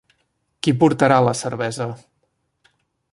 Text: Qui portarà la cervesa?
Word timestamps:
Qui 0.67 0.73
portarà 0.83 1.19
la 1.27 1.35
cervesa? 1.43 1.89